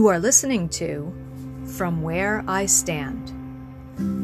You 0.00 0.06
are 0.06 0.18
listening 0.18 0.70
to 0.70 1.12
From 1.76 2.00
Where 2.00 2.42
I 2.48 2.64
Stand, 2.64 3.28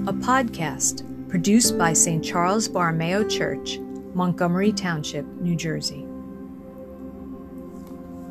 a 0.09 0.13
podcast 0.15 1.05
produced 1.29 1.77
by 1.77 1.93
St. 1.93 2.25
Charles 2.25 2.67
Borromeo 2.67 3.29
Church, 3.29 3.79
Montgomery 4.15 4.73
Township, 4.73 5.27
New 5.43 5.55
Jersey. 5.55 6.07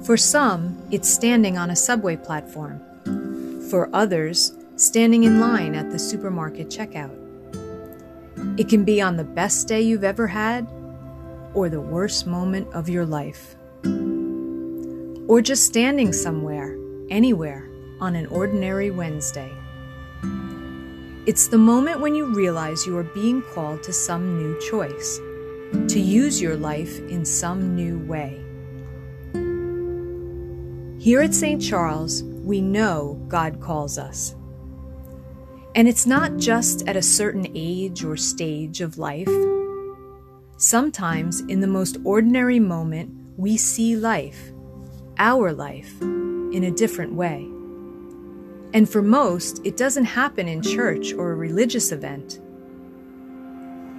For 0.03 0.17
some, 0.17 0.75
it's 0.89 1.07
standing 1.07 1.55
on 1.55 1.69
a 1.69 1.75
subway 1.75 2.17
platform. 2.17 2.81
For 3.69 3.91
others, 3.93 4.51
standing 4.75 5.23
in 5.23 5.39
line 5.39 5.75
at 5.75 5.91
the 5.91 5.99
supermarket 5.99 6.69
checkout. 6.69 7.15
It 8.59 8.69
can 8.69 8.83
be 8.83 9.03
on 9.03 9.17
the 9.17 9.23
best 9.23 9.67
day 9.67 9.83
you've 9.83 10.03
ever 10.03 10.25
had 10.25 10.67
or 11.53 11.69
the 11.69 11.79
worst 11.79 12.25
moment 12.25 12.73
of 12.73 12.89
your 12.89 13.05
life. 13.05 13.55
Or 15.27 15.41
just 15.41 15.63
standing 15.65 16.11
somewhere, 16.11 16.74
anywhere, 17.09 17.69
on 17.99 18.15
an 18.15 18.25
ordinary 18.27 18.91
Wednesday. 18.91 19.51
It's 21.25 21.47
the 21.47 21.57
moment 21.57 22.01
when 22.01 22.13
you 22.13 22.25
realize 22.25 22.85
you 22.85 22.97
are 22.97 23.03
being 23.03 23.41
called 23.41 23.81
to 23.83 23.93
some 23.93 24.37
new 24.37 24.59
choice, 24.69 25.19
to 25.87 25.99
use 25.99 26.41
your 26.41 26.55
life 26.55 26.99
in 27.09 27.25
some 27.25 27.75
new 27.75 27.97
way. 28.05 28.41
Here 30.99 31.21
at 31.21 31.33
St. 31.33 31.61
Charles, 31.61 32.23
we 32.23 32.61
know 32.61 33.19
God 33.27 33.59
calls 33.59 33.97
us. 33.97 34.35
And 35.73 35.87
it's 35.87 36.05
not 36.05 36.37
just 36.37 36.87
at 36.87 36.95
a 36.95 37.01
certain 37.01 37.47
age 37.53 38.03
or 38.03 38.15
stage 38.17 38.81
of 38.81 38.97
life. 38.97 39.29
Sometimes, 40.57 41.41
in 41.41 41.59
the 41.59 41.67
most 41.67 41.97
ordinary 42.03 42.59
moment, 42.59 43.11
we 43.35 43.57
see 43.57 43.95
life, 43.95 44.51
our 45.17 45.51
life, 45.51 45.93
in 46.55 46.63
a 46.63 46.71
different 46.71 47.13
way. 47.13 47.47
And 48.73 48.89
for 48.89 49.01
most, 49.01 49.61
it 49.65 49.77
doesn't 49.77 50.05
happen 50.05 50.47
in 50.47 50.61
church 50.61 51.13
or 51.13 51.31
a 51.31 51.35
religious 51.35 51.91
event. 51.91 52.39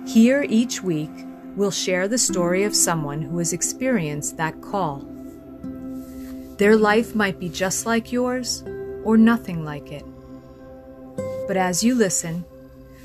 Here 0.06 0.46
each 0.48 0.82
week, 0.82 1.10
we'll 1.54 1.70
share 1.70 2.08
the 2.08 2.18
story 2.18 2.64
of 2.64 2.74
someone 2.74 3.20
who 3.20 3.38
has 3.38 3.52
experienced 3.52 4.36
that 4.38 4.60
call. 4.62 5.06
Their 6.58 6.76
life 6.76 7.14
might 7.14 7.38
be 7.38 7.50
just 7.50 7.84
like 7.84 8.12
yours 8.12 8.64
or 9.04 9.16
nothing 9.16 9.64
like 9.64 9.92
it. 9.92 10.04
But 11.46 11.56
as 11.56 11.84
you 11.84 11.94
listen, 11.94 12.44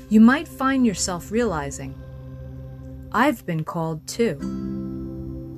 you 0.08 0.20
might 0.20 0.48
find 0.48 0.86
yourself 0.86 1.30
realizing, 1.30 1.94
I've 3.12 3.44
been 3.44 3.64
called 3.64 4.06
too, 4.06 4.36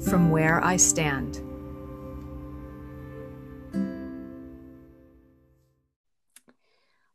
from 0.05 0.31
where 0.31 0.63
I 0.65 0.77
stand. 0.77 1.41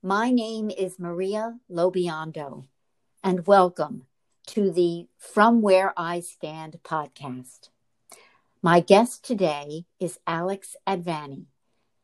My 0.09 0.31
name 0.31 0.71
is 0.71 0.97
Maria 0.97 1.59
Lobiondo, 1.69 2.65
and 3.23 3.45
welcome 3.45 4.07
to 4.47 4.71
the 4.71 5.05
From 5.19 5.61
Where 5.61 5.93
I 5.95 6.21
Stand 6.21 6.79
podcast. 6.83 7.69
My 8.63 8.79
guest 8.79 9.23
today 9.23 9.85
is 9.99 10.17
Alex 10.25 10.75
Advani, 10.87 11.45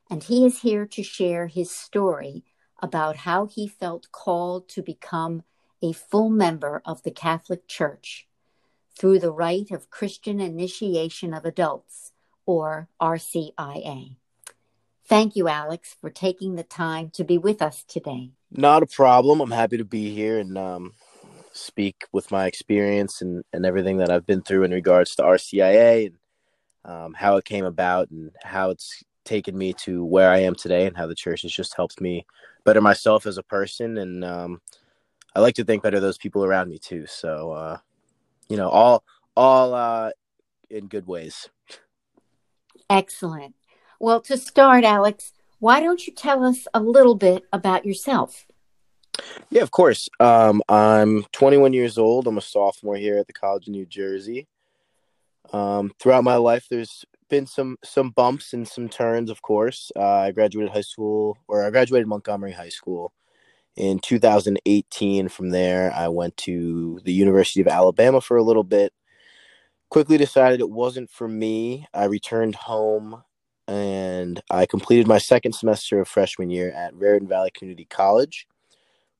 and 0.07 0.21
he 0.21 0.45
is 0.45 0.61
here 0.61 0.85
to 0.85 1.01
share 1.01 1.47
his 1.47 1.71
story 1.71 2.43
about 2.79 3.15
how 3.15 3.47
he 3.47 3.67
felt 3.67 4.11
called 4.11 4.69
to 4.69 4.83
become 4.83 5.41
a 5.81 5.91
full 5.91 6.29
member 6.29 6.83
of 6.85 7.01
the 7.01 7.09
Catholic 7.09 7.67
Church 7.67 8.27
through 8.95 9.17
the 9.17 9.31
rite 9.31 9.71
of 9.71 9.89
Christian 9.89 10.39
Initiation 10.39 11.33
of 11.33 11.43
Adults, 11.43 12.11
or 12.45 12.87
RCIA. 13.01 14.17
Thank 15.07 15.35
you, 15.35 15.47
Alex, 15.47 15.95
for 16.01 16.09
taking 16.09 16.55
the 16.55 16.63
time 16.63 17.11
to 17.11 17.23
be 17.23 17.37
with 17.37 17.61
us 17.61 17.83
today. 17.83 18.31
Not 18.51 18.81
a 18.81 18.87
problem. 18.87 19.39
I'm 19.39 19.51
happy 19.51 19.77
to 19.77 19.85
be 19.85 20.13
here 20.13 20.39
and 20.39 20.57
um, 20.57 20.93
speak 21.51 22.05
with 22.11 22.31
my 22.31 22.47
experience 22.47 23.21
and, 23.21 23.43
and 23.53 23.65
everything 23.65 23.97
that 23.97 24.09
I've 24.09 24.25
been 24.25 24.41
through 24.41 24.63
in 24.63 24.71
regards 24.71 25.15
to 25.15 25.23
RCIA 25.23 26.07
and 26.07 26.15
um, 26.85 27.13
how 27.13 27.37
it 27.37 27.45
came 27.45 27.65
about 27.65 28.09
and 28.09 28.31
how 28.43 28.71
it's 28.71 29.03
taken 29.25 29.55
me 29.55 29.73
to 29.73 30.03
where 30.03 30.29
I 30.29 30.39
am 30.39 30.55
today 30.55 30.87
and 30.87 30.97
how 30.97 31.05
the 31.05 31.15
church 31.15 31.43
has 31.43 31.51
just 31.51 31.75
helped 31.75 32.01
me 32.01 32.25
better 32.63 32.81
myself 32.81 33.27
as 33.27 33.37
a 33.37 33.43
person. 33.43 33.99
And 33.99 34.25
um, 34.25 34.61
I 35.35 35.39
like 35.39 35.55
to 35.55 35.63
think 35.63 35.83
better 35.83 35.99
those 35.99 36.17
people 36.17 36.43
around 36.43 36.69
me 36.69 36.79
too. 36.79 37.05
So, 37.05 37.51
uh, 37.51 37.77
you 38.49 38.57
know, 38.57 38.69
all, 38.69 39.03
all 39.35 39.73
uh, 39.75 40.11
in 40.69 40.87
good 40.87 41.05
ways. 41.05 41.47
Excellent. 42.89 43.55
Well, 43.99 44.21
to 44.21 44.37
start, 44.37 44.83
Alex, 44.83 45.33
why 45.59 45.79
don't 45.79 46.05
you 46.05 46.13
tell 46.13 46.43
us 46.43 46.67
a 46.73 46.79
little 46.79 47.15
bit 47.15 47.43
about 47.53 47.85
yourself? 47.85 48.45
Yeah, 49.49 49.61
of 49.61 49.71
course. 49.71 50.09
Um, 50.19 50.61
I'm 50.67 51.23
21 51.31 51.73
years 51.73 51.97
old. 51.97 52.27
I'm 52.27 52.37
a 52.37 52.41
sophomore 52.41 52.97
here 52.97 53.17
at 53.17 53.27
the 53.27 53.33
College 53.33 53.67
of 53.67 53.71
New 53.71 53.85
Jersey. 53.85 54.47
Um, 55.53 55.91
throughout 55.99 56.23
my 56.23 56.35
life, 56.35 56.67
there's 56.69 57.05
been 57.29 57.47
some 57.47 57.77
some 57.83 58.09
bumps 58.09 58.53
and 58.53 58.67
some 58.67 58.89
turns. 58.89 59.29
Of 59.29 59.41
course, 59.41 59.91
uh, 59.95 60.03
I 60.03 60.31
graduated 60.31 60.73
high 60.73 60.81
school, 60.81 61.37
or 61.47 61.65
I 61.65 61.69
graduated 61.69 62.07
Montgomery 62.07 62.51
High 62.51 62.69
School 62.69 63.13
in 63.75 63.99
2018. 63.99 65.29
From 65.29 65.49
there, 65.49 65.93
I 65.95 66.07
went 66.09 66.35
to 66.37 66.99
the 67.05 67.13
University 67.13 67.61
of 67.61 67.67
Alabama 67.67 68.21
for 68.21 68.37
a 68.37 68.43
little 68.43 68.63
bit. 68.63 68.91
Quickly 69.89 70.17
decided 70.17 70.59
it 70.59 70.69
wasn't 70.69 71.09
for 71.09 71.27
me. 71.27 71.87
I 71.93 72.05
returned 72.05 72.55
home 72.55 73.23
and 73.67 74.41
I 74.49 74.65
completed 74.65 75.07
my 75.07 75.17
second 75.17 75.53
semester 75.53 75.99
of 75.99 76.07
freshman 76.07 76.49
year 76.49 76.71
at 76.71 76.95
Raritan 76.95 77.27
Valley 77.27 77.51
Community 77.51 77.85
College, 77.85 78.47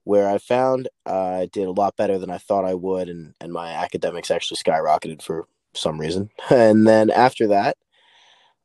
where 0.04 0.30
I 0.30 0.38
found 0.38 0.88
I 1.06 1.50
did 1.52 1.68
a 1.68 1.72
lot 1.72 1.98
better 1.98 2.18
than 2.18 2.30
I 2.30 2.38
thought 2.38 2.66
I 2.66 2.76
would, 2.76 3.10
and, 3.10 3.34
and 3.42 3.52
my 3.52 3.70
academics 3.72 4.32
actually 4.32 4.58
skyrocketed 4.58 5.22
for 5.22 5.48
some 5.74 6.00
reason. 6.00 6.30
And 6.50 6.88
then 6.88 7.10
after 7.10 7.48
that, 7.48 7.78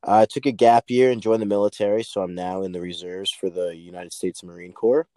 I 0.03 0.25
took 0.25 0.45
a 0.45 0.51
gap 0.51 0.85
year 0.89 1.11
and 1.11 1.21
joined 1.21 1.41
the 1.41 1.47
military, 1.47 2.03
so 2.03 2.21
I'm 2.21 2.35
now 2.35 2.63
in 2.63 2.71
the 2.71 2.81
reserves 2.81 3.31
for 3.31 3.49
the 3.49 3.75
United 3.75 4.13
States 4.13 4.43
Marine 4.43 4.73
Corps. 4.73 5.07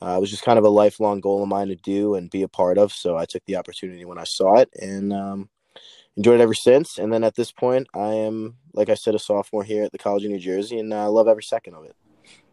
Uh, 0.00 0.16
it 0.16 0.20
was 0.20 0.30
just 0.30 0.44
kind 0.44 0.58
of 0.58 0.64
a 0.64 0.70
lifelong 0.70 1.20
goal 1.20 1.42
of 1.42 1.48
mine 1.48 1.68
to 1.68 1.76
do 1.76 2.14
and 2.14 2.30
be 2.30 2.42
a 2.42 2.48
part 2.48 2.78
of, 2.78 2.92
so 2.92 3.16
I 3.16 3.24
took 3.24 3.44
the 3.46 3.56
opportunity 3.56 4.04
when 4.04 4.18
I 4.18 4.24
saw 4.24 4.58
it, 4.58 4.68
and 4.80 5.12
um, 5.12 5.48
enjoyed 6.16 6.40
it 6.40 6.42
ever 6.42 6.54
since. 6.54 6.98
And 6.98 7.12
then 7.12 7.24
at 7.24 7.36
this 7.36 7.52
point, 7.52 7.88
I 7.94 8.12
am, 8.14 8.56
like 8.78 8.88
I 8.88 8.94
said, 8.94 9.16
a 9.16 9.18
sophomore 9.18 9.64
here 9.64 9.82
at 9.82 9.90
the 9.90 9.98
College 9.98 10.24
of 10.24 10.30
New 10.30 10.38
Jersey, 10.38 10.78
and 10.78 10.94
I 10.94 11.06
love 11.06 11.26
every 11.26 11.42
second 11.42 11.74
of 11.74 11.84
it. 11.84 11.96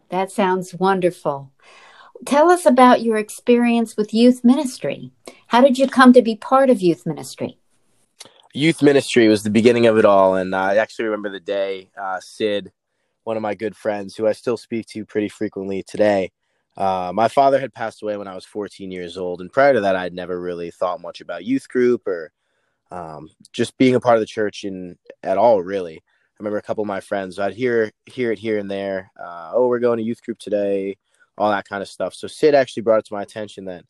That 0.10 0.32
sounds 0.32 0.74
wonderful. 0.74 1.52
Tell 2.26 2.50
us 2.50 2.66
about 2.66 3.04
your 3.04 3.18
experience 3.18 3.96
with 3.96 4.12
youth 4.12 4.44
ministry. 4.44 5.12
How 5.48 5.62
did 5.62 5.78
you 5.78 5.88
come 5.88 6.14
to 6.14 6.24
be 6.24 6.36
part 6.36 6.72
of 6.72 6.82
youth 6.82 7.06
ministry? 7.06 7.60
Youth 8.56 8.82
ministry 8.82 9.28
was 9.28 9.44
the 9.44 9.52
beginning 9.52 9.86
of 9.86 10.00
it 10.00 10.06
all, 10.06 10.36
and 10.36 10.56
I 10.56 10.78
actually 10.78 11.06
remember 11.06 11.30
the 11.30 11.40
day 11.40 11.92
uh, 11.96 12.20
Sid, 12.20 12.72
one 13.24 13.38
of 13.38 13.44
my 13.44 13.54
good 13.54 13.76
friends, 13.76 14.16
who 14.16 14.26
I 14.26 14.32
still 14.32 14.58
speak 14.58 14.88
to 14.88 15.06
pretty 15.06 15.30
frequently 15.30 15.84
today. 15.84 16.32
Uh, 16.76 17.12
my 17.14 17.28
father 17.28 17.60
had 17.60 17.74
passed 17.74 18.02
away 18.02 18.18
when 18.18 18.28
I 18.28 18.34
was 18.34 18.46
14 18.46 18.92
years 18.92 19.16
old, 19.16 19.42
and 19.42 19.54
prior 19.54 19.74
to 19.74 19.82
that, 19.82 19.96
I'd 19.96 20.14
never 20.14 20.42
really 20.42 20.72
thought 20.72 21.02
much 21.02 21.22
about 21.22 21.46
youth 21.46 21.70
group 21.70 22.08
or 22.08 22.32
um, 22.90 23.30
just 23.52 23.78
being 23.78 23.94
a 23.94 24.00
part 24.00 24.16
of 24.16 24.22
the 24.22 24.26
church 24.26 24.64
in 24.64 24.98
at 25.22 25.38
all 25.38 25.62
really 25.62 26.02
i 26.36 26.44
remember 26.44 26.58
a 26.58 26.62
couple 26.62 26.82
of 26.82 26.88
my 26.88 27.00
friends 27.00 27.40
i'd 27.40 27.54
hear 27.54 27.92
hear 28.06 28.32
it 28.32 28.40
here 28.40 28.58
and 28.58 28.70
there 28.70 29.12
uh, 29.20 29.52
oh 29.54 29.68
we're 29.68 29.80
going 29.80 29.98
to 29.98 30.04
youth 30.04 30.22
group 30.22 30.40
today 30.40 30.96
all 31.38 31.52
that 31.52 31.68
kind 31.68 31.82
of 31.82 31.88
stuff 31.88 32.14
so 32.14 32.28
sid 32.28 32.56
actually 32.56 32.84
brought 32.84 33.00
it 33.00 33.06
to 33.06 33.14
my 33.14 33.22
attention 33.22 33.66
that 33.66 33.84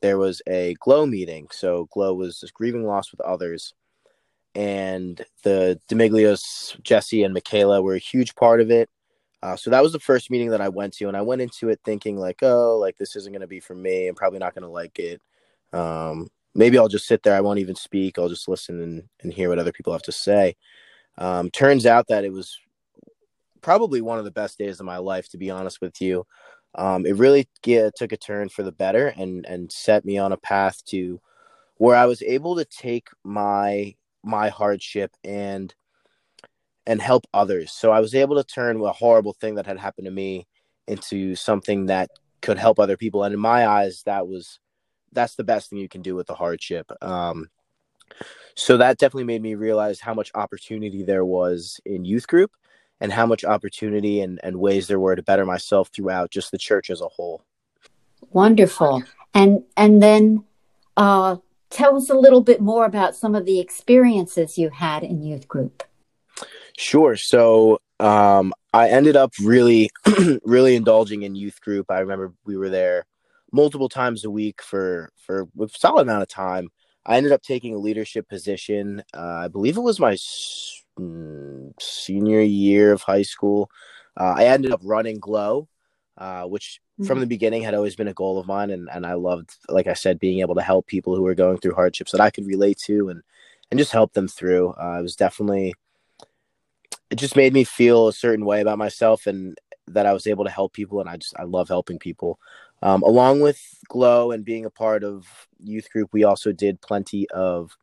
there 0.00 0.18
was 0.18 0.40
a 0.46 0.74
glow 0.80 1.06
meeting 1.06 1.46
so 1.50 1.88
glow 1.92 2.14
was 2.14 2.40
this 2.40 2.50
grieving 2.50 2.84
loss 2.84 3.10
with 3.10 3.20
others 3.20 3.74
and 4.54 5.24
the 5.44 5.78
demiglios 5.88 6.80
jesse 6.82 7.22
and 7.22 7.34
michaela 7.34 7.80
were 7.80 7.94
a 7.94 7.98
huge 7.98 8.34
part 8.34 8.60
of 8.60 8.70
it 8.70 8.88
uh, 9.42 9.56
so 9.56 9.70
that 9.70 9.82
was 9.82 9.92
the 9.92 10.00
first 10.00 10.30
meeting 10.30 10.50
that 10.50 10.60
i 10.60 10.68
went 10.68 10.92
to 10.92 11.06
and 11.06 11.16
i 11.16 11.22
went 11.22 11.40
into 11.40 11.68
it 11.68 11.80
thinking 11.84 12.18
like 12.18 12.42
oh 12.42 12.76
like 12.78 12.96
this 12.96 13.16
isn't 13.16 13.32
going 13.32 13.40
to 13.40 13.46
be 13.46 13.60
for 13.60 13.74
me 13.74 14.08
i'm 14.08 14.14
probably 14.14 14.38
not 14.38 14.54
going 14.54 14.62
to 14.62 14.68
like 14.68 14.98
it 14.98 15.20
um, 15.72 16.28
maybe 16.54 16.78
I'll 16.78 16.88
just 16.88 17.06
sit 17.06 17.22
there. 17.22 17.34
I 17.34 17.40
won't 17.40 17.58
even 17.58 17.74
speak. 17.74 18.18
I'll 18.18 18.28
just 18.28 18.48
listen 18.48 18.80
and, 18.80 19.02
and 19.22 19.32
hear 19.32 19.48
what 19.48 19.58
other 19.58 19.72
people 19.72 19.92
have 19.92 20.02
to 20.02 20.12
say. 20.12 20.56
Um, 21.20 21.50
turns 21.50 21.86
out 21.86 22.08
that 22.08 22.24
it 22.24 22.32
was 22.32 22.58
probably 23.60 24.00
one 24.00 24.18
of 24.18 24.24
the 24.24 24.30
best 24.30 24.58
days 24.58 24.80
of 24.80 24.86
my 24.86 24.96
life, 24.96 25.28
to 25.28 25.38
be 25.38 25.50
honest 25.50 25.80
with 25.80 26.00
you. 26.00 26.26
Um, 26.74 27.04
it 27.04 27.16
really 27.16 27.48
get, 27.62 27.94
took 27.94 28.12
a 28.12 28.16
turn 28.16 28.48
for 28.48 28.62
the 28.62 28.72
better 28.72 29.08
and, 29.08 29.44
and 29.46 29.70
set 29.70 30.04
me 30.04 30.18
on 30.18 30.32
a 30.32 30.36
path 30.38 30.84
to 30.86 31.20
where 31.76 31.96
I 31.96 32.06
was 32.06 32.22
able 32.22 32.56
to 32.56 32.64
take 32.64 33.08
my 33.24 33.94
my 34.22 34.50
hardship 34.50 35.12
and 35.24 35.74
and 36.86 37.00
help 37.00 37.26
others. 37.32 37.72
So 37.72 37.90
I 37.90 38.00
was 38.00 38.14
able 38.14 38.36
to 38.36 38.44
turn 38.44 38.80
a 38.80 38.92
horrible 38.92 39.32
thing 39.32 39.54
that 39.54 39.66
had 39.66 39.78
happened 39.78 40.06
to 40.06 40.10
me 40.10 40.46
into 40.86 41.34
something 41.36 41.86
that 41.86 42.10
could 42.42 42.58
help 42.58 42.78
other 42.78 42.96
people. 42.96 43.24
And 43.24 43.32
in 43.32 43.40
my 43.40 43.66
eyes, 43.66 44.02
that 44.04 44.26
was 44.26 44.58
that's 45.12 45.34
the 45.34 45.44
best 45.44 45.70
thing 45.70 45.78
you 45.78 45.88
can 45.88 46.02
do 46.02 46.14
with 46.14 46.26
the 46.26 46.34
hardship. 46.34 46.90
Um, 47.02 47.48
so 48.54 48.76
that 48.76 48.98
definitely 48.98 49.24
made 49.24 49.42
me 49.42 49.54
realize 49.54 50.00
how 50.00 50.14
much 50.14 50.30
opportunity 50.34 51.02
there 51.02 51.24
was 51.24 51.80
in 51.84 52.04
youth 52.04 52.26
group 52.26 52.52
and 53.00 53.12
how 53.12 53.26
much 53.26 53.44
opportunity 53.44 54.20
and, 54.20 54.38
and 54.42 54.56
ways 54.56 54.86
there 54.86 55.00
were 55.00 55.16
to 55.16 55.22
better 55.22 55.46
myself 55.46 55.88
throughout 55.88 56.30
just 56.30 56.50
the 56.50 56.58
church 56.58 56.90
as 56.90 57.00
a 57.00 57.08
whole. 57.08 57.42
Wonderful. 58.30 59.02
And 59.32 59.62
and 59.76 60.02
then 60.02 60.44
uh, 60.96 61.36
tell 61.70 61.96
us 61.96 62.10
a 62.10 62.14
little 62.14 62.42
bit 62.42 62.60
more 62.60 62.84
about 62.84 63.16
some 63.16 63.34
of 63.34 63.46
the 63.46 63.60
experiences 63.60 64.58
you 64.58 64.70
had 64.70 65.02
in 65.02 65.22
youth 65.22 65.48
group. 65.48 65.82
Sure. 66.76 67.16
So 67.16 67.80
um, 67.98 68.52
I 68.72 68.88
ended 68.88 69.16
up 69.16 69.32
really, 69.42 69.90
really 70.44 70.76
indulging 70.76 71.22
in 71.22 71.34
youth 71.34 71.60
group. 71.60 71.90
I 71.90 72.00
remember 72.00 72.32
we 72.44 72.56
were 72.56 72.70
there 72.70 73.06
multiple 73.52 73.88
times 73.88 74.24
a 74.24 74.30
week 74.30 74.62
for 74.62 75.10
for 75.16 75.48
a 75.60 75.68
solid 75.68 76.02
amount 76.02 76.22
of 76.22 76.28
time. 76.28 76.68
I 77.06 77.16
ended 77.16 77.32
up 77.32 77.42
taking 77.42 77.74
a 77.74 77.78
leadership 77.78 78.28
position. 78.28 79.02
Uh, 79.14 79.44
I 79.44 79.48
believe 79.48 79.76
it 79.76 79.82
was 79.82 79.98
my 79.98 80.16
mm, 80.98 81.72
senior 81.80 82.40
year 82.40 82.92
of 82.92 83.02
high 83.02 83.22
school. 83.22 83.70
Uh, 84.18 84.34
I 84.36 84.44
ended 84.46 84.72
up 84.72 84.80
running 84.82 85.18
Glow, 85.18 85.68
uh, 86.18 86.44
which 86.44 86.80
mm-hmm. 86.94 87.06
from 87.06 87.20
the 87.20 87.26
beginning 87.26 87.62
had 87.62 87.74
always 87.74 87.96
been 87.96 88.08
a 88.08 88.14
goal 88.14 88.38
of 88.38 88.46
mine, 88.46 88.70
and 88.70 88.88
and 88.92 89.06
I 89.06 89.14
loved, 89.14 89.56
like 89.68 89.86
I 89.86 89.94
said, 89.94 90.18
being 90.18 90.40
able 90.40 90.54
to 90.56 90.62
help 90.62 90.86
people 90.86 91.16
who 91.16 91.22
were 91.22 91.34
going 91.34 91.58
through 91.58 91.74
hardships 91.74 92.12
that 92.12 92.20
I 92.20 92.30
could 92.30 92.46
relate 92.46 92.78
to, 92.86 93.08
and 93.08 93.22
and 93.70 93.78
just 93.78 93.92
help 93.92 94.12
them 94.12 94.28
through. 94.28 94.70
Uh, 94.70 94.98
it 94.98 95.02
was 95.02 95.16
definitely 95.16 95.74
it 97.10 97.16
just 97.16 97.36
made 97.36 97.52
me 97.52 97.64
feel 97.64 98.08
a 98.08 98.12
certain 98.12 98.44
way 98.44 98.60
about 98.60 98.78
myself 98.78 99.26
and 99.26 99.58
that 99.88 100.06
I 100.06 100.12
was 100.12 100.26
able 100.26 100.44
to 100.44 100.50
help 100.50 100.72
people 100.72 101.00
and 101.00 101.08
I 101.08 101.16
just 101.16 101.34
I 101.36 101.42
love 101.42 101.68
helping 101.68 101.98
people. 101.98 102.38
Um, 102.82 103.02
along 103.02 103.40
with 103.40 103.60
Glow 103.88 104.30
and 104.30 104.44
being 104.44 104.64
a 104.64 104.70
part 104.70 105.04
of 105.04 105.26
youth 105.58 105.90
group, 105.90 106.10
we 106.12 106.24
also 106.24 106.52
did 106.52 106.80
plenty 106.80 107.28
of 107.30 107.76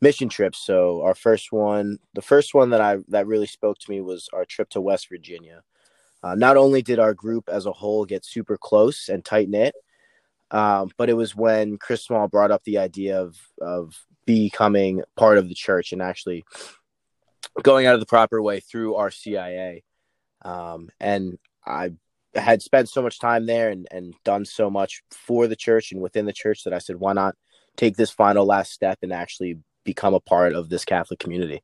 mission 0.00 0.28
trips. 0.28 0.58
So 0.58 1.02
our 1.02 1.14
first 1.14 1.52
one, 1.52 1.98
the 2.14 2.22
first 2.22 2.54
one 2.54 2.70
that 2.70 2.80
I 2.80 2.98
that 3.08 3.26
really 3.26 3.46
spoke 3.46 3.78
to 3.78 3.90
me 3.90 4.00
was 4.00 4.28
our 4.32 4.44
trip 4.44 4.68
to 4.70 4.80
West 4.80 5.08
Virginia. 5.08 5.62
Uh, 6.22 6.34
not 6.34 6.56
only 6.56 6.82
did 6.82 6.98
our 6.98 7.14
group 7.14 7.48
as 7.48 7.66
a 7.66 7.72
whole 7.72 8.04
get 8.04 8.24
super 8.24 8.56
close 8.56 9.08
and 9.08 9.24
tight 9.24 9.48
knit, 9.48 9.74
um, 10.50 10.90
but 10.96 11.10
it 11.10 11.14
was 11.14 11.36
when 11.36 11.76
Chris 11.78 12.04
Small 12.04 12.28
brought 12.28 12.50
up 12.50 12.64
the 12.64 12.78
idea 12.78 13.20
of 13.20 13.36
of 13.60 13.94
becoming 14.26 15.02
part 15.16 15.38
of 15.38 15.48
the 15.48 15.54
church 15.54 15.92
and 15.92 16.00
actually 16.00 16.44
going 17.62 17.86
out 17.86 17.94
of 17.94 18.00
the 18.00 18.06
proper 18.06 18.42
way 18.42 18.60
through 18.60 18.94
RCIA. 18.94 19.82
Um, 20.42 20.90
and 21.00 21.38
I 21.66 21.92
had 22.34 22.62
spent 22.62 22.88
so 22.88 23.02
much 23.02 23.18
time 23.18 23.46
there 23.46 23.70
and, 23.70 23.86
and 23.90 24.14
done 24.24 24.44
so 24.44 24.70
much 24.70 25.02
for 25.10 25.46
the 25.46 25.56
church 25.56 25.92
and 25.92 26.00
within 26.00 26.26
the 26.26 26.32
church 26.32 26.64
that 26.64 26.72
I 26.72 26.78
said, 26.78 26.96
why 26.96 27.12
not 27.12 27.34
take 27.76 27.96
this 27.96 28.10
final 28.10 28.44
last 28.46 28.72
step 28.72 28.98
and 29.02 29.12
actually 29.12 29.58
become 29.84 30.14
a 30.14 30.20
part 30.20 30.54
of 30.54 30.68
this 30.68 30.84
Catholic 30.84 31.18
community? 31.18 31.62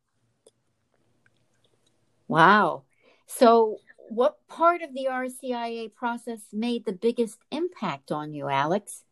Wow. 2.28 2.82
So, 3.26 3.78
what 4.08 4.38
part 4.48 4.82
of 4.82 4.92
the 4.94 5.06
RCIA 5.10 5.94
process 5.94 6.40
made 6.52 6.84
the 6.84 6.92
biggest 6.92 7.38
impact 7.50 8.10
on 8.10 8.32
you, 8.32 8.48
Alex? 8.48 9.04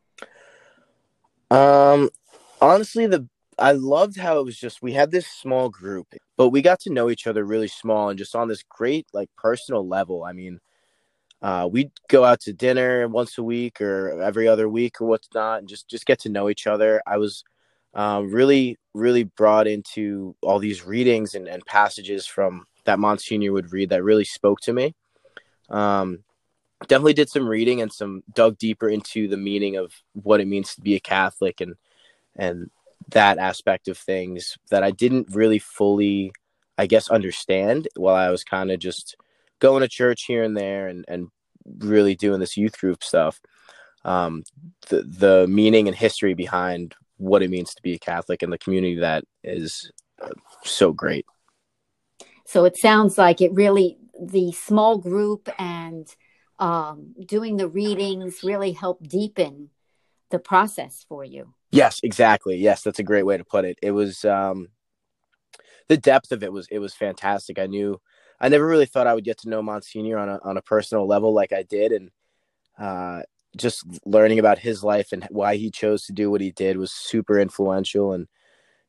Um, 1.50 2.10
honestly, 2.60 3.06
the 3.06 3.28
I 3.58 3.72
loved 3.72 4.16
how 4.16 4.38
it 4.38 4.44
was 4.44 4.56
just 4.56 4.82
we 4.82 4.92
had 4.92 5.10
this 5.10 5.26
small 5.26 5.68
group, 5.68 6.06
but 6.36 6.50
we 6.50 6.62
got 6.62 6.80
to 6.80 6.92
know 6.92 7.10
each 7.10 7.26
other 7.26 7.44
really 7.44 7.66
small 7.66 8.08
and 8.08 8.18
just 8.18 8.36
on 8.36 8.48
this 8.48 8.62
great 8.62 9.06
like 9.12 9.30
personal 9.36 9.86
level. 9.86 10.24
I 10.24 10.32
mean, 10.32 10.60
uh, 11.40 11.68
we'd 11.70 11.92
go 12.08 12.24
out 12.24 12.40
to 12.40 12.52
dinner 12.52 13.06
once 13.08 13.38
a 13.38 13.42
week 13.42 13.80
or 13.80 14.20
every 14.20 14.48
other 14.48 14.68
week 14.68 15.00
or 15.00 15.06
what's 15.06 15.28
not, 15.34 15.60
and 15.60 15.68
just 15.68 15.88
just 15.88 16.06
get 16.06 16.20
to 16.20 16.28
know 16.28 16.48
each 16.48 16.66
other. 16.66 17.02
I 17.06 17.18
was 17.18 17.44
um, 17.94 18.32
really 18.32 18.78
really 18.94 19.24
brought 19.24 19.66
into 19.66 20.34
all 20.42 20.58
these 20.58 20.84
readings 20.84 21.34
and, 21.34 21.46
and 21.48 21.64
passages 21.64 22.26
from 22.26 22.66
that 22.84 22.98
Monsignor 22.98 23.52
would 23.52 23.72
read 23.72 23.90
that 23.90 24.02
really 24.02 24.24
spoke 24.24 24.60
to 24.60 24.72
me. 24.72 24.94
Um, 25.70 26.24
definitely 26.86 27.12
did 27.12 27.28
some 27.28 27.48
reading 27.48 27.82
and 27.82 27.92
some 27.92 28.22
dug 28.32 28.58
deeper 28.58 28.88
into 28.88 29.28
the 29.28 29.36
meaning 29.36 29.76
of 29.76 29.92
what 30.14 30.40
it 30.40 30.48
means 30.48 30.74
to 30.74 30.80
be 30.80 30.94
a 30.94 31.00
Catholic 31.00 31.60
and 31.60 31.74
and 32.36 32.70
that 33.10 33.38
aspect 33.38 33.88
of 33.88 33.96
things 33.96 34.58
that 34.70 34.82
I 34.82 34.90
didn't 34.90 35.34
really 35.34 35.58
fully, 35.58 36.32
I 36.76 36.86
guess, 36.86 37.08
understand 37.08 37.88
while 37.96 38.14
I 38.14 38.30
was 38.30 38.44
kind 38.44 38.70
of 38.70 38.80
just 38.80 39.16
going 39.60 39.82
to 39.82 39.88
church 39.88 40.24
here 40.24 40.42
and 40.42 40.56
there 40.56 40.88
and, 40.88 41.04
and 41.08 41.28
really 41.78 42.14
doing 42.14 42.40
this 42.40 42.56
youth 42.56 42.78
group 42.78 43.02
stuff. 43.02 43.40
Um, 44.04 44.44
the, 44.88 45.02
the 45.02 45.46
meaning 45.48 45.88
and 45.88 45.96
history 45.96 46.34
behind 46.34 46.94
what 47.16 47.42
it 47.42 47.50
means 47.50 47.74
to 47.74 47.82
be 47.82 47.94
a 47.94 47.98
Catholic 47.98 48.42
and 48.42 48.52
the 48.52 48.58
community 48.58 49.00
that 49.00 49.24
is 49.42 49.90
uh, 50.22 50.30
so 50.64 50.92
great. 50.92 51.26
So 52.46 52.64
it 52.64 52.76
sounds 52.76 53.18
like 53.18 53.40
it 53.40 53.52
really, 53.52 53.98
the 54.20 54.52
small 54.52 54.98
group 54.98 55.48
and 55.58 56.06
um, 56.58 57.14
doing 57.26 57.56
the 57.56 57.68
readings 57.68 58.42
really 58.42 58.72
help 58.72 59.06
deepen 59.06 59.70
the 60.30 60.38
process 60.38 61.04
for 61.08 61.24
you. 61.24 61.54
Yes, 61.70 62.00
exactly. 62.02 62.56
Yes, 62.56 62.82
that's 62.82 62.98
a 62.98 63.04
great 63.04 63.24
way 63.24 63.36
to 63.36 63.44
put 63.44 63.64
it. 63.64 63.78
It 63.82 63.90
was 63.90 64.24
um 64.24 64.68
the 65.88 65.96
depth 65.96 66.32
of 66.32 66.42
it 66.42 66.52
was 66.52 66.66
it 66.70 66.78
was 66.78 66.94
fantastic. 66.94 67.58
I 67.58 67.66
knew 67.66 68.00
I 68.40 68.48
never 68.48 68.66
really 68.66 68.86
thought 68.86 69.06
I 69.06 69.14
would 69.14 69.24
get 69.24 69.38
to 69.38 69.48
know 69.48 69.62
Monsignor 69.62 70.18
on 70.18 70.28
a 70.28 70.38
on 70.42 70.56
a 70.56 70.62
personal 70.62 71.06
level 71.06 71.32
like 71.32 71.52
I 71.52 71.62
did 71.62 71.92
and 71.92 72.10
uh 72.78 73.22
just 73.56 73.84
learning 74.04 74.38
about 74.38 74.58
his 74.58 74.84
life 74.84 75.08
and 75.12 75.26
why 75.30 75.56
he 75.56 75.70
chose 75.70 76.04
to 76.04 76.12
do 76.12 76.30
what 76.30 76.40
he 76.40 76.52
did 76.52 76.76
was 76.76 76.92
super 76.92 77.38
influential 77.38 78.12
and 78.12 78.28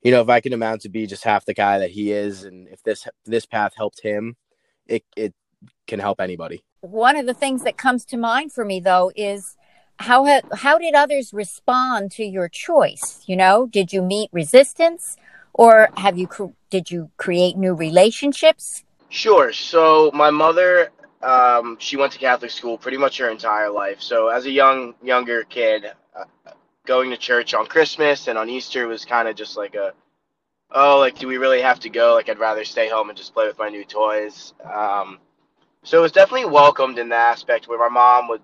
you 0.01 0.11
know 0.11 0.21
if 0.21 0.29
I 0.29 0.41
can 0.41 0.53
amount 0.53 0.81
to 0.81 0.89
be 0.89 1.07
just 1.07 1.23
half 1.23 1.45
the 1.45 1.53
guy 1.53 1.79
that 1.79 1.91
he 1.91 2.11
is 2.11 2.43
and 2.43 2.67
if 2.67 2.83
this 2.83 3.07
this 3.25 3.45
path 3.45 3.73
helped 3.75 4.01
him 4.01 4.35
it 4.85 5.03
it 5.15 5.33
can 5.87 5.99
help 5.99 6.21
anybody. 6.21 6.63
One 6.81 7.17
of 7.17 7.25
the 7.25 7.33
things 7.33 7.63
that 7.63 7.77
comes 7.77 8.05
to 8.05 8.17
mind 8.17 8.51
for 8.53 8.63
me 8.63 8.79
though 8.79 9.11
is 9.15 9.57
how 9.97 10.25
ha- 10.25 10.47
how 10.53 10.77
did 10.77 10.95
others 10.95 11.33
respond 11.33 12.11
to 12.13 12.23
your 12.23 12.47
choice? 12.47 13.23
You 13.27 13.35
know, 13.35 13.67
did 13.67 13.91
you 13.91 14.01
meet 14.01 14.29
resistance, 14.31 15.17
or 15.53 15.89
have 15.97 16.17
you 16.17 16.27
cr- 16.27 16.55
did 16.69 16.89
you 16.89 17.11
create 17.17 17.57
new 17.57 17.73
relationships? 17.73 18.83
Sure. 19.09 19.53
So 19.53 20.11
my 20.13 20.29
mother, 20.29 20.91
um, 21.21 21.77
she 21.79 21.97
went 21.97 22.13
to 22.13 22.19
Catholic 22.19 22.51
school 22.51 22.77
pretty 22.77 22.97
much 22.97 23.17
her 23.17 23.29
entire 23.29 23.69
life. 23.69 24.01
So 24.01 24.29
as 24.29 24.45
a 24.45 24.51
young 24.51 24.95
younger 25.03 25.43
kid, 25.43 25.85
uh, 26.15 26.25
going 26.85 27.09
to 27.11 27.17
church 27.17 27.53
on 27.53 27.65
Christmas 27.67 28.27
and 28.27 28.37
on 28.37 28.49
Easter 28.49 28.87
was 28.87 29.05
kind 29.05 29.27
of 29.27 29.35
just 29.35 29.57
like 29.57 29.75
a 29.75 29.93
oh 30.71 30.99
like 30.99 31.17
do 31.17 31.27
we 31.27 31.37
really 31.37 31.61
have 31.61 31.79
to 31.79 31.89
go 31.89 32.13
like 32.13 32.29
i'd 32.29 32.37
rather 32.39 32.63
stay 32.63 32.87
home 32.87 33.09
and 33.09 33.17
just 33.17 33.33
play 33.33 33.47
with 33.47 33.57
my 33.57 33.69
new 33.69 33.83
toys 33.83 34.53
um, 34.71 35.17
so 35.83 35.97
it 35.97 36.01
was 36.01 36.11
definitely 36.11 36.45
welcomed 36.45 36.99
in 36.99 37.09
the 37.09 37.15
aspect 37.15 37.67
where 37.67 37.79
my 37.79 37.89
mom 37.89 38.27
would 38.27 38.41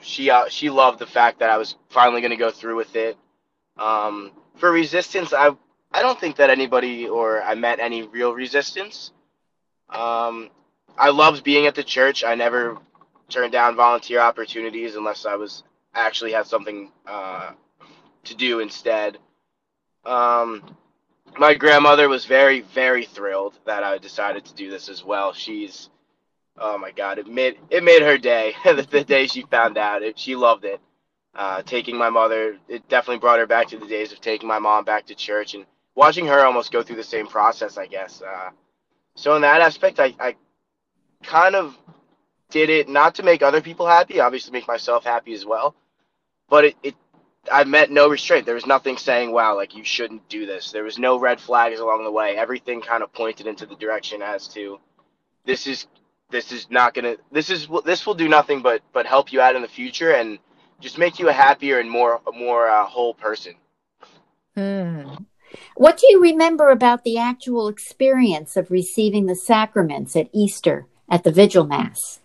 she 0.00 0.30
uh, 0.30 0.48
she 0.48 0.70
loved 0.70 0.98
the 0.98 1.06
fact 1.06 1.40
that 1.40 1.50
I 1.50 1.56
was 1.58 1.76
finally 1.90 2.20
going 2.20 2.30
to 2.30 2.36
go 2.36 2.50
through 2.50 2.76
with 2.76 2.94
it. 2.96 3.16
Um, 3.78 4.32
for 4.56 4.70
resistance, 4.70 5.32
I 5.32 5.50
I 5.92 6.02
don't 6.02 6.18
think 6.20 6.36
that 6.36 6.50
anybody 6.50 7.08
or 7.08 7.42
I 7.42 7.54
met 7.54 7.80
any 7.80 8.02
real 8.02 8.34
resistance. 8.34 9.12
Um, 9.90 10.50
I 10.96 11.10
loved 11.10 11.44
being 11.44 11.66
at 11.66 11.74
the 11.74 11.84
church. 11.84 12.24
I 12.24 12.34
never 12.34 12.78
turned 13.28 13.52
down 13.52 13.76
volunteer 13.76 14.20
opportunities 14.20 14.96
unless 14.96 15.26
I 15.26 15.36
was 15.36 15.62
actually 15.94 16.32
had 16.32 16.46
something 16.46 16.90
uh, 17.06 17.52
to 18.24 18.34
do 18.34 18.60
instead. 18.60 19.18
Um, 20.04 20.76
my 21.38 21.54
grandmother 21.54 22.08
was 22.08 22.24
very 22.24 22.60
very 22.60 23.04
thrilled 23.04 23.58
that 23.66 23.84
I 23.84 23.98
decided 23.98 24.44
to 24.46 24.54
do 24.54 24.70
this 24.70 24.88
as 24.88 25.04
well. 25.04 25.32
She's 25.32 25.90
oh 26.56 26.78
my 26.78 26.90
god, 26.90 27.18
it 27.18 27.26
made 27.26 27.58
it 27.70 27.84
made 27.84 28.02
her 28.02 28.18
day. 28.18 28.54
the, 28.64 28.86
the 28.90 29.04
day 29.04 29.26
she 29.26 29.42
found 29.42 29.78
out, 29.78 30.02
it, 30.02 30.18
she 30.18 30.36
loved 30.36 30.64
it. 30.64 30.80
Uh, 31.34 31.62
taking 31.62 31.96
my 31.96 32.10
mother, 32.10 32.56
it 32.68 32.88
definitely 32.88 33.20
brought 33.20 33.38
her 33.38 33.46
back 33.46 33.68
to 33.68 33.78
the 33.78 33.86
days 33.86 34.12
of 34.12 34.20
taking 34.20 34.48
my 34.48 34.58
mom 34.58 34.84
back 34.84 35.06
to 35.06 35.14
church 35.14 35.54
and 35.54 35.64
watching 35.94 36.26
her 36.26 36.44
almost 36.44 36.72
go 36.72 36.82
through 36.82 36.96
the 36.96 37.04
same 37.04 37.26
process. 37.26 37.78
I 37.78 37.86
guess. 37.86 38.22
Uh, 38.22 38.50
so 39.18 39.34
in 39.34 39.42
that 39.42 39.60
aspect, 39.60 39.98
I, 39.98 40.14
I 40.20 40.36
kind 41.24 41.56
of 41.56 41.76
did 42.50 42.70
it 42.70 42.88
not 42.88 43.16
to 43.16 43.24
make 43.24 43.42
other 43.42 43.60
people 43.60 43.84
happy, 43.84 44.20
obviously 44.20 44.52
make 44.52 44.68
myself 44.68 45.02
happy 45.02 45.34
as 45.34 45.44
well. 45.44 45.74
But 46.48 46.66
it, 46.66 46.76
it 46.84 46.94
I 47.50 47.64
met 47.64 47.90
no 47.90 48.08
restraint. 48.08 48.46
There 48.46 48.54
was 48.54 48.64
nothing 48.64 48.96
saying, 48.96 49.32
wow, 49.32 49.56
like 49.56 49.74
you 49.74 49.82
shouldn't 49.82 50.28
do 50.28 50.46
this. 50.46 50.70
There 50.70 50.84
was 50.84 51.00
no 51.00 51.18
red 51.18 51.40
flags 51.40 51.80
along 51.80 52.04
the 52.04 52.12
way. 52.12 52.36
Everything 52.36 52.80
kind 52.80 53.02
of 53.02 53.12
pointed 53.12 53.48
into 53.48 53.66
the 53.66 53.74
direction 53.74 54.22
as 54.22 54.46
to 54.48 54.78
this 55.44 55.66
is 55.66 55.88
this 56.30 56.52
is 56.52 56.70
not 56.70 56.94
gonna 56.94 57.16
this 57.32 57.50
is 57.50 57.66
this 57.84 58.06
will 58.06 58.14
do 58.14 58.28
nothing 58.28 58.62
but 58.62 58.82
but 58.92 59.04
help 59.04 59.32
you 59.32 59.40
out 59.40 59.56
in 59.56 59.62
the 59.62 59.68
future 59.68 60.12
and 60.12 60.38
just 60.78 60.96
make 60.96 61.18
you 61.18 61.28
a 61.28 61.32
happier 61.32 61.80
and 61.80 61.90
more 61.90 62.20
more 62.34 62.68
uh, 62.68 62.84
whole 62.84 63.14
person. 63.14 63.54
Hmm. 64.54 65.14
What 65.78 65.96
do 65.96 66.08
you 66.10 66.20
remember 66.20 66.70
about 66.70 67.04
the 67.04 67.18
actual 67.18 67.68
experience 67.68 68.56
of 68.56 68.72
receiving 68.72 69.26
the 69.26 69.36
sacraments 69.36 70.16
at 70.16 70.28
Easter 70.32 70.88
at 71.08 71.22
the 71.22 71.30
Vigil 71.30 71.68
Mass? 71.68 72.18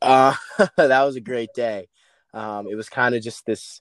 Uh, 0.00 0.36
that 0.76 1.02
was 1.02 1.16
a 1.16 1.20
great 1.20 1.52
day. 1.52 1.88
Um, 2.32 2.68
it 2.68 2.76
was 2.76 2.88
kind 2.88 3.16
of 3.16 3.22
just 3.22 3.44
this 3.44 3.80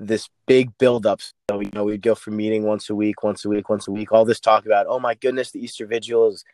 this 0.00 0.28
big 0.46 0.76
buildup. 0.78 1.20
So 1.48 1.60
you 1.60 1.70
know, 1.72 1.84
we'd 1.84 2.02
go 2.02 2.16
for 2.16 2.32
meeting 2.32 2.64
once 2.64 2.90
a 2.90 2.94
week, 2.96 3.22
once 3.22 3.44
a 3.44 3.48
week, 3.48 3.68
once 3.68 3.86
a 3.86 3.92
week. 3.92 4.10
All 4.10 4.24
this 4.24 4.40
talk 4.40 4.66
about, 4.66 4.86
oh 4.88 4.98
my 4.98 5.14
goodness, 5.14 5.52
the 5.52 5.62
Easter 5.62 5.86
Vigil 5.86 6.26
is 6.26 6.44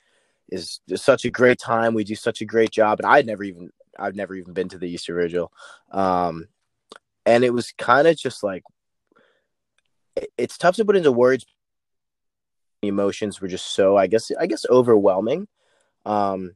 is 0.50 0.80
such 0.96 1.24
a 1.24 1.30
great 1.30 1.58
time. 1.58 1.94
We 1.94 2.04
do 2.04 2.14
such 2.14 2.42
a 2.42 2.44
great 2.44 2.72
job, 2.72 3.00
and 3.00 3.06
I'd 3.06 3.24
never 3.24 3.42
even 3.42 3.72
I've 3.98 4.16
never 4.16 4.34
even 4.34 4.52
been 4.52 4.68
to 4.68 4.78
the 4.78 4.90
Easter 4.90 5.18
Vigil, 5.18 5.50
um, 5.92 6.48
and 7.24 7.42
it 7.42 7.54
was 7.54 7.72
kind 7.78 8.06
of 8.06 8.18
just 8.18 8.42
like 8.42 8.64
it's 10.36 10.58
tough 10.58 10.76
to 10.76 10.84
put 10.84 10.96
into 10.96 11.10
words. 11.10 11.46
The 12.82 12.88
emotions 12.88 13.40
were 13.40 13.48
just 13.48 13.74
so 13.74 13.96
I 13.96 14.06
guess 14.06 14.30
I 14.38 14.46
guess 14.46 14.66
overwhelming. 14.68 15.48
Um, 16.04 16.54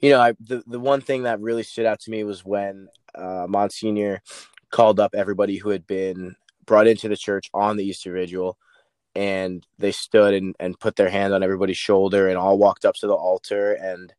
you 0.00 0.10
know, 0.10 0.20
I, 0.20 0.32
the 0.40 0.62
the 0.66 0.80
one 0.80 1.00
thing 1.00 1.24
that 1.24 1.40
really 1.40 1.62
stood 1.62 1.86
out 1.86 2.00
to 2.00 2.10
me 2.10 2.24
was 2.24 2.44
when 2.44 2.88
uh, 3.14 3.46
Monsignor 3.48 4.22
called 4.70 5.00
up 5.00 5.14
everybody 5.14 5.56
who 5.56 5.70
had 5.70 5.86
been 5.86 6.36
brought 6.64 6.86
into 6.86 7.08
the 7.08 7.16
church 7.16 7.50
on 7.52 7.76
the 7.76 7.84
Easter 7.84 8.12
Vigil 8.12 8.56
and 9.14 9.66
they 9.78 9.90
stood 9.90 10.34
and, 10.34 10.54
and 10.60 10.78
put 10.78 10.96
their 10.96 11.10
hand 11.10 11.34
on 11.34 11.42
everybody's 11.42 11.76
shoulder 11.76 12.28
and 12.28 12.38
all 12.38 12.58
walked 12.58 12.84
up 12.84 12.94
to 12.94 13.06
the 13.08 13.14
altar 13.14 13.72
and 13.72 14.14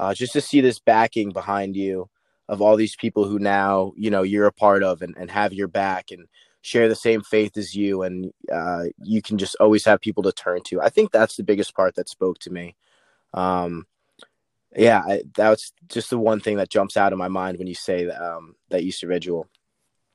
uh, 0.00 0.12
just 0.12 0.32
to 0.32 0.40
see 0.40 0.60
this 0.60 0.80
backing 0.80 1.30
behind 1.30 1.76
you 1.76 2.08
of 2.48 2.60
all 2.60 2.76
these 2.76 2.96
people 2.96 3.24
who 3.24 3.38
now 3.38 3.92
you 3.96 4.10
know 4.10 4.22
you're 4.22 4.46
a 4.46 4.52
part 4.52 4.82
of 4.82 5.00
and, 5.00 5.16
and 5.16 5.30
have 5.30 5.52
your 5.52 5.68
back 5.68 6.10
and 6.10 6.26
share 6.62 6.88
the 6.88 6.94
same 6.94 7.22
faith 7.22 7.56
as 7.56 7.74
you 7.74 8.02
and 8.02 8.32
uh, 8.50 8.84
you 9.02 9.20
can 9.20 9.36
just 9.36 9.56
always 9.60 9.84
have 9.84 10.00
people 10.00 10.22
to 10.22 10.32
turn 10.32 10.62
to. 10.62 10.80
I 10.80 10.88
think 10.88 11.10
that's 11.10 11.36
the 11.36 11.42
biggest 11.42 11.74
part 11.74 11.96
that 11.96 12.08
spoke 12.08 12.38
to 12.40 12.50
me. 12.50 12.76
Um, 13.34 13.86
yeah 14.76 15.02
I, 15.06 15.22
that's 15.34 15.72
just 15.88 16.10
the 16.10 16.18
one 16.18 16.40
thing 16.40 16.56
that 16.56 16.70
jumps 16.70 16.96
out 16.96 17.12
of 17.12 17.18
my 17.18 17.28
mind 17.28 17.58
when 17.58 17.66
you 17.66 17.74
say 17.74 18.08
um, 18.08 18.54
that 18.70 18.82
easter 18.82 19.06
vigil. 19.06 19.48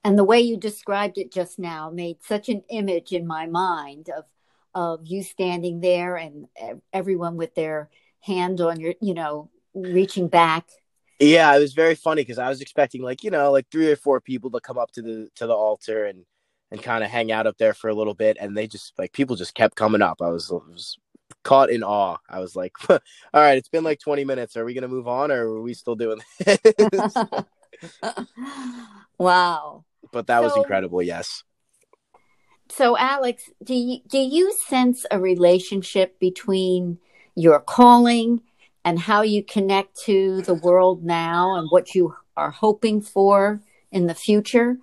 And 0.03 0.17
the 0.17 0.23
way 0.23 0.39
you 0.39 0.57
described 0.57 1.17
it 1.17 1.31
just 1.31 1.59
now 1.59 1.89
made 1.89 2.23
such 2.23 2.49
an 2.49 2.63
image 2.69 3.11
in 3.11 3.27
my 3.27 3.45
mind 3.45 4.09
of 4.09 4.25
of 4.73 5.07
you 5.07 5.23
standing 5.23 5.81
there 5.81 6.15
and 6.17 6.47
everyone 6.93 7.35
with 7.35 7.55
their 7.55 7.89
hand 8.21 8.61
on 8.61 8.79
your 8.79 8.93
you 9.01 9.13
know 9.13 9.49
reaching 9.73 10.27
back. 10.27 10.67
Yeah 11.19 11.55
it 11.55 11.59
was 11.59 11.73
very 11.73 11.95
funny 11.95 12.21
because 12.21 12.37
i 12.37 12.47
was 12.47 12.61
expecting 12.61 13.01
like 13.01 13.23
you 13.23 13.31
know 13.31 13.51
like 13.51 13.65
three 13.71 13.91
or 13.91 13.95
four 13.95 14.21
people 14.21 14.51
to 14.51 14.59
come 14.59 14.77
up 14.77 14.91
to 14.91 15.01
the 15.01 15.29
to 15.35 15.47
the 15.47 15.53
altar 15.53 16.05
and 16.05 16.25
and 16.71 16.81
kind 16.81 17.03
of 17.03 17.09
hang 17.09 17.31
out 17.31 17.47
up 17.47 17.57
there 17.57 17.73
for 17.73 17.89
a 17.89 17.93
little 17.93 18.13
bit 18.13 18.37
and 18.39 18.55
they 18.55 18.67
just 18.67 18.93
like 18.97 19.13
people 19.13 19.35
just 19.35 19.53
kept 19.53 19.75
coming 19.75 20.01
up 20.01 20.21
i 20.21 20.29
was, 20.29 20.51
was 20.51 20.97
caught 21.43 21.69
in 21.69 21.83
awe 21.83 22.17
i 22.29 22.39
was 22.39 22.55
like 22.55 22.73
all 22.89 22.99
right 23.33 23.57
it's 23.57 23.69
been 23.69 23.83
like 23.83 23.99
20 23.99 24.25
minutes 24.25 24.57
are 24.57 24.65
we 24.65 24.73
gonna 24.73 24.87
move 24.87 25.07
on 25.07 25.31
or 25.31 25.47
are 25.47 25.61
we 25.61 25.73
still 25.73 25.95
doing 25.95 26.19
this 26.39 26.59
wow 29.17 29.83
but 30.11 30.27
that 30.27 30.39
so, 30.39 30.43
was 30.43 30.57
incredible. 30.57 31.01
Yes. 31.01 31.43
So, 32.69 32.97
Alex, 32.97 33.49
do 33.63 33.73
you, 33.73 33.99
do 34.07 34.17
you 34.17 34.53
sense 34.67 35.05
a 35.09 35.19
relationship 35.19 36.19
between 36.19 36.99
your 37.35 37.59
calling 37.59 38.41
and 38.83 38.99
how 38.99 39.21
you 39.21 39.43
connect 39.43 39.99
to 40.01 40.41
the 40.41 40.53
world 40.53 41.03
now 41.03 41.55
and 41.55 41.67
what 41.69 41.95
you 41.95 42.15
are 42.35 42.51
hoping 42.51 43.01
for 43.01 43.61
in 43.91 44.07
the 44.07 44.15
future? 44.15 44.77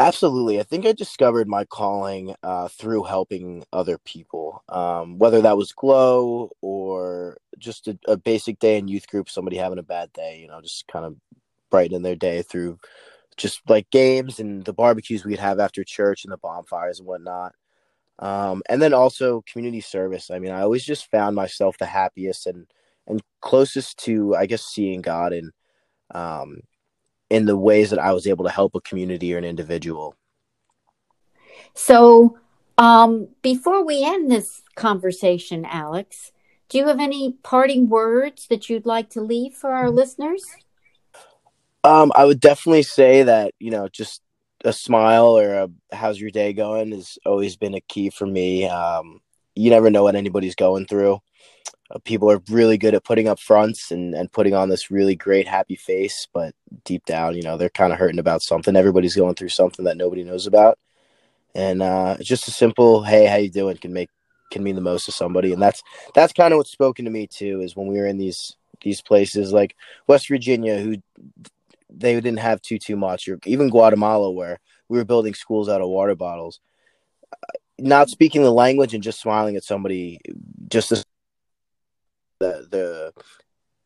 Absolutely. 0.00 0.58
I 0.58 0.62
think 0.62 0.86
I 0.86 0.92
discovered 0.92 1.46
my 1.46 1.66
calling 1.66 2.34
uh, 2.42 2.68
through 2.68 3.02
helping 3.04 3.64
other 3.70 3.98
people, 3.98 4.64
um, 4.70 5.18
whether 5.18 5.42
that 5.42 5.58
was 5.58 5.72
Glow 5.72 6.50
or 6.62 7.36
just 7.58 7.86
a, 7.86 7.98
a, 8.08 8.16
basic 8.16 8.58
day 8.58 8.78
in 8.78 8.88
youth 8.88 9.06
group, 9.06 9.28
somebody 9.28 9.58
having 9.58 9.78
a 9.78 9.82
bad 9.82 10.10
day, 10.14 10.38
you 10.40 10.48
know, 10.48 10.62
just 10.62 10.88
kind 10.88 11.04
of 11.04 11.16
brightening 11.70 12.00
their 12.00 12.16
day 12.16 12.40
through 12.40 12.78
just 13.36 13.60
like 13.68 13.90
games 13.90 14.40
and 14.40 14.64
the 14.64 14.72
barbecues 14.72 15.26
we'd 15.26 15.38
have 15.38 15.60
after 15.60 15.84
church 15.84 16.24
and 16.24 16.32
the 16.32 16.38
bonfires 16.38 16.98
and 16.98 17.06
whatnot. 17.06 17.52
Um, 18.20 18.62
and 18.70 18.80
then 18.80 18.94
also 18.94 19.44
community 19.52 19.82
service. 19.82 20.30
I 20.30 20.38
mean, 20.38 20.52
I 20.52 20.62
always 20.62 20.84
just 20.84 21.10
found 21.10 21.36
myself 21.36 21.76
the 21.78 21.86
happiest 21.86 22.46
and 22.46 22.66
and 23.06 23.20
closest 23.42 23.98
to, 24.04 24.34
I 24.34 24.46
guess, 24.46 24.62
seeing 24.62 25.02
God 25.02 25.34
and, 25.34 25.52
um, 26.14 26.60
in 27.30 27.46
the 27.46 27.56
ways 27.56 27.90
that 27.90 27.98
I 27.98 28.12
was 28.12 28.26
able 28.26 28.44
to 28.44 28.50
help 28.50 28.74
a 28.74 28.80
community 28.80 29.32
or 29.34 29.38
an 29.38 29.44
individual. 29.44 30.16
So, 31.74 32.38
um, 32.76 33.28
before 33.42 33.84
we 33.84 34.04
end 34.04 34.30
this 34.30 34.62
conversation, 34.74 35.64
Alex, 35.64 36.32
do 36.68 36.78
you 36.78 36.86
have 36.86 37.00
any 37.00 37.32
parting 37.42 37.88
words 37.88 38.46
that 38.48 38.68
you'd 38.68 38.86
like 38.86 39.10
to 39.10 39.20
leave 39.20 39.54
for 39.54 39.70
our 39.70 39.90
listeners? 39.90 40.44
Um, 41.84 42.12
I 42.14 42.24
would 42.24 42.40
definitely 42.40 42.82
say 42.82 43.22
that 43.22 43.54
you 43.58 43.70
know 43.70 43.88
just 43.88 44.22
a 44.64 44.72
smile 44.72 45.38
or 45.38 45.54
a 45.54 45.68
how's 45.92 46.20
your 46.20 46.30
day 46.30 46.52
going 46.52 46.92
has 46.92 47.18
always 47.24 47.56
been 47.56 47.74
a 47.74 47.80
key 47.80 48.10
for 48.10 48.26
me. 48.26 48.68
Um, 48.68 49.20
you 49.60 49.70
never 49.70 49.90
know 49.90 50.02
what 50.02 50.16
anybody's 50.16 50.54
going 50.54 50.86
through. 50.86 51.20
Uh, 51.90 51.98
people 52.04 52.30
are 52.30 52.40
really 52.48 52.78
good 52.78 52.94
at 52.94 53.04
putting 53.04 53.28
up 53.28 53.38
fronts 53.38 53.90
and, 53.90 54.14
and 54.14 54.32
putting 54.32 54.54
on 54.54 54.68
this 54.68 54.90
really 54.90 55.14
great 55.14 55.46
happy 55.46 55.76
face, 55.76 56.26
but 56.32 56.54
deep 56.84 57.04
down, 57.04 57.36
you 57.36 57.42
know, 57.42 57.56
they're 57.56 57.68
kind 57.68 57.92
of 57.92 57.98
hurting 57.98 58.18
about 58.18 58.42
something. 58.42 58.74
Everybody's 58.74 59.16
going 59.16 59.34
through 59.34 59.50
something 59.50 59.84
that 59.84 59.96
nobody 59.96 60.24
knows 60.24 60.46
about, 60.46 60.78
and 61.54 61.82
uh, 61.82 62.16
just 62.20 62.48
a 62.48 62.52
simple 62.52 63.02
"Hey, 63.02 63.26
how 63.26 63.36
you 63.36 63.50
doing?" 63.50 63.76
can 63.76 63.92
make 63.92 64.08
can 64.50 64.62
mean 64.62 64.76
the 64.76 64.80
most 64.80 65.04
to 65.06 65.12
somebody, 65.12 65.52
and 65.52 65.60
that's 65.60 65.82
that's 66.14 66.32
kind 66.32 66.52
of 66.52 66.58
what's 66.58 66.72
spoken 66.72 67.04
to 67.04 67.10
me 67.10 67.26
too. 67.26 67.60
Is 67.60 67.76
when 67.76 67.86
we 67.86 67.98
were 67.98 68.06
in 68.06 68.18
these 68.18 68.56
these 68.82 69.02
places 69.02 69.52
like 69.52 69.76
West 70.06 70.28
Virginia, 70.28 70.78
who 70.78 70.96
they 71.90 72.14
didn't 72.14 72.38
have 72.38 72.62
too 72.62 72.78
too 72.78 72.96
much. 72.96 73.28
Or 73.28 73.38
even 73.44 73.68
Guatemala, 73.68 74.30
where 74.30 74.58
we 74.88 74.96
were 74.96 75.04
building 75.04 75.34
schools 75.34 75.68
out 75.68 75.82
of 75.82 75.88
water 75.88 76.14
bottles, 76.14 76.60
not 77.80 78.10
speaking 78.10 78.42
the 78.42 78.52
language 78.52 78.94
and 78.94 79.02
just 79.02 79.20
smiling 79.20 79.56
at 79.56 79.64
somebody, 79.64 80.20
just 80.68 80.90
the 80.90 81.02
the 82.40 83.12